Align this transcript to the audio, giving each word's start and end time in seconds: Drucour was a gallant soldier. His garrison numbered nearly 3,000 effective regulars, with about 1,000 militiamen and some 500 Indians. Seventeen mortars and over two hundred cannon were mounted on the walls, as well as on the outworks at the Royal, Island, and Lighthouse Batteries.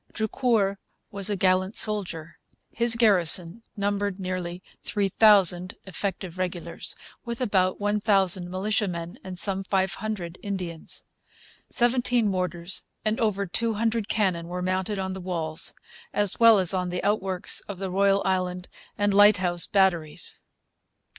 Drucour 0.15 0.79
was 1.11 1.29
a 1.29 1.35
gallant 1.35 1.75
soldier. 1.75 2.39
His 2.71 2.95
garrison 2.95 3.61
numbered 3.77 4.19
nearly 4.19 4.63
3,000 4.81 5.75
effective 5.85 6.39
regulars, 6.39 6.95
with 7.23 7.39
about 7.39 7.79
1,000 7.79 8.49
militiamen 8.49 9.19
and 9.23 9.37
some 9.37 9.63
500 9.63 10.39
Indians. 10.41 11.03
Seventeen 11.69 12.27
mortars 12.29 12.81
and 13.05 13.19
over 13.19 13.45
two 13.45 13.75
hundred 13.75 14.09
cannon 14.09 14.47
were 14.47 14.63
mounted 14.63 14.97
on 14.97 15.13
the 15.13 15.21
walls, 15.21 15.75
as 16.13 16.39
well 16.39 16.57
as 16.57 16.73
on 16.73 16.89
the 16.89 17.03
outworks 17.03 17.61
at 17.69 17.77
the 17.77 17.91
Royal, 17.91 18.23
Island, 18.25 18.69
and 18.97 19.13
Lighthouse 19.13 19.67
Batteries. 19.67 20.41